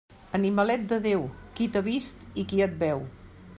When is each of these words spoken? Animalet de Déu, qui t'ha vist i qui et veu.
Animalet 0.37 0.79
de 0.93 0.97
Déu, 1.03 1.27
qui 1.59 1.69
t'ha 1.75 1.85
vist 1.91 2.25
i 2.45 2.49
qui 2.53 2.67
et 2.71 2.77
veu. 2.85 3.07